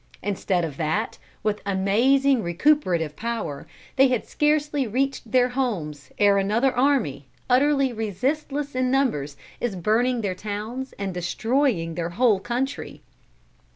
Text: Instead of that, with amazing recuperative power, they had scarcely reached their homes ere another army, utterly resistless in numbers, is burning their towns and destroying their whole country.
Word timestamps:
Instead 0.23 0.65
of 0.65 0.77
that, 0.77 1.19
with 1.43 1.61
amazing 1.63 2.41
recuperative 2.41 3.15
power, 3.15 3.67
they 3.97 4.07
had 4.07 4.25
scarcely 4.25 4.87
reached 4.87 5.31
their 5.31 5.49
homes 5.49 6.11
ere 6.17 6.39
another 6.39 6.73
army, 6.75 7.27
utterly 7.47 7.93
resistless 7.93 8.73
in 8.73 8.89
numbers, 8.89 9.37
is 9.59 9.75
burning 9.75 10.21
their 10.21 10.33
towns 10.33 10.91
and 10.97 11.13
destroying 11.13 11.93
their 11.93 12.09
whole 12.09 12.39
country. 12.39 13.03